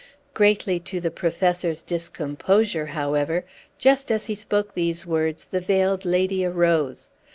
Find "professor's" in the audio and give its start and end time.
1.11-1.83